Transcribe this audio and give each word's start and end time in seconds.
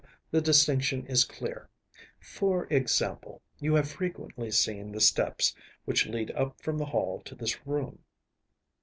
The 0.31 0.41
distinction 0.41 1.05
is 1.05 1.23
clear. 1.23 1.69
For 2.19 2.65
example, 2.73 3.39
you 3.59 3.75
have 3.75 3.87
frequently 3.91 4.49
seen 4.49 4.91
the 4.93 4.99
steps 4.99 5.53
which 5.85 6.07
lead 6.07 6.31
up 6.31 6.59
from 6.59 6.79
the 6.79 6.87
hall 6.87 7.21
to 7.23 7.35
this 7.35 7.67
room. 7.67 7.99